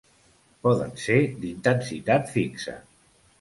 [0.67, 2.75] Poden ser d'intensitat fixa.